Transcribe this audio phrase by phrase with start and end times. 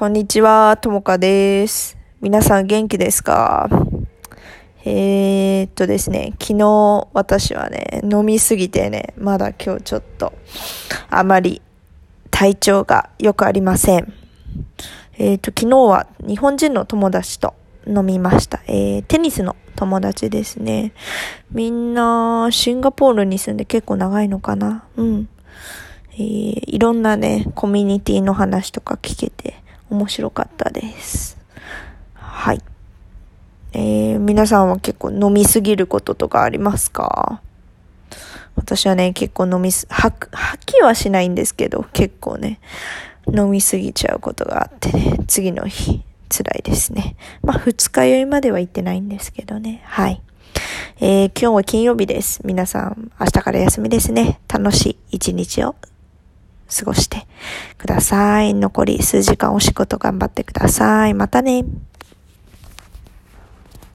[0.00, 1.98] こんにちは、ともかです。
[2.22, 3.68] 皆さん元気ですか？
[4.82, 10.32] えー、っとですね、昨日私はね、飲みすぎてね、まだ今日ちょっと
[11.10, 11.60] あまり
[12.30, 14.10] 体調が良くありません。
[15.18, 17.52] えー、っと、昨日は日本人の友達と
[17.86, 18.62] 飲みました。
[18.68, 20.94] えー、テニスの友達ですね。
[21.50, 24.86] みんなシンガポールに住んで結構長いのかな？
[24.96, 25.28] うん。
[26.14, 29.59] えーいろんなね、コミュニティの話とか聞けて
[29.90, 31.36] 面白かったです。
[32.14, 32.62] はい。
[33.72, 37.40] えー皆さんは結構飲みすぎることとかありますか？
[38.56, 42.60] 私はね、結構飲みす、吐く、吐きはしないんですけど、結構ね、
[43.34, 47.16] 飲みすぎちゃうことがあってね、次の日、辛いですね。
[47.42, 49.82] まあ、二日酔いまでは行ってないんですけどね。
[49.84, 50.20] はい。
[51.00, 52.40] えー今日は金曜日です。
[52.44, 54.40] 皆さん、明日から休みですね。
[54.48, 55.76] 楽しい一日を
[56.76, 57.26] 過ごして
[57.78, 58.54] ください。
[58.54, 61.14] 残り数時間お仕事頑張ってください。
[61.14, 61.64] またね。